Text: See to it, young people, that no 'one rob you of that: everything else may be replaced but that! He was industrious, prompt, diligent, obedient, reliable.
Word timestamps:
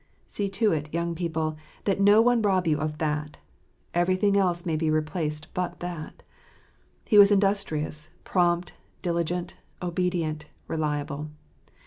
See 0.25 0.49
to 0.49 0.71
it, 0.71 0.91
young 0.91 1.13
people, 1.13 1.57
that 1.83 1.99
no 2.01 2.23
'one 2.23 2.41
rob 2.41 2.65
you 2.65 2.79
of 2.79 2.97
that: 2.97 3.37
everything 3.93 4.35
else 4.35 4.65
may 4.65 4.75
be 4.75 4.89
replaced 4.89 5.53
but 5.53 5.79
that! 5.79 6.23
He 7.05 7.19
was 7.19 7.29
industrious, 7.31 8.09
prompt, 8.23 8.73
diligent, 9.03 9.57
obedient, 9.79 10.47
reliable. 10.67 11.29